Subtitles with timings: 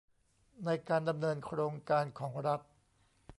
[0.65, 2.59] ในการดำเนินโครงการของรัฐ